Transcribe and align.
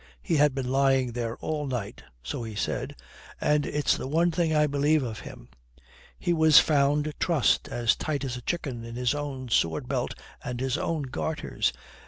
He 0.23 0.37
had 0.37 0.55
been 0.55 0.67
lying 0.71 1.11
there 1.11 1.37
all 1.37 1.67
night 1.67 2.01
so 2.23 2.41
he 2.41 2.55
said, 2.55 2.95
and 3.39 3.67
it's 3.67 3.95
the 3.95 4.07
one 4.07 4.31
thing 4.31 4.51
I 4.55 4.65
believe 4.65 5.03
of 5.03 5.19
him. 5.19 5.49
He 6.17 6.33
was 6.33 6.57
found 6.57 7.13
trussed 7.19 7.67
as 7.67 7.95
tight 7.95 8.23
as 8.23 8.35
a 8.35 8.41
chicken 8.41 8.83
in 8.83 8.95
his 8.95 9.13
own 9.13 9.49
sword 9.49 9.87
belt 9.87 10.15
and 10.43 10.59
his 10.59 10.75
own 10.75 11.03
garters. 11.03 11.71